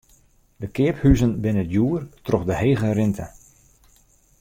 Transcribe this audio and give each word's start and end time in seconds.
De 0.61 0.67
keaphuzen 0.75 1.31
binne 1.43 1.65
djoer 1.67 2.03
troch 2.25 2.45
de 2.49 2.55
hege 2.61 2.89
rinte. 2.99 3.27